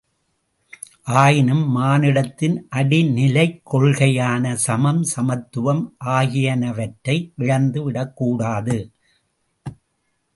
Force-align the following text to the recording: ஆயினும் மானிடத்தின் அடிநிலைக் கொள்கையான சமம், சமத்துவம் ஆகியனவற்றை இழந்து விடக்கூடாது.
ஆயினும் 1.15 1.77
மானிடத்தின் 1.77 2.55
அடிநிலைக் 2.75 3.59
கொள்கையான 3.63 4.55
சமம், 4.55 5.03
சமத்துவம் 5.03 5.83
ஆகியனவற்றை 6.05 7.17
இழந்து 7.35 7.83
விடக்கூடாது. 7.83 8.77